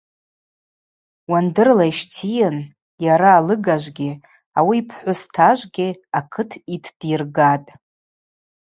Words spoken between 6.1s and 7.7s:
акыт йтдйыргатӏ.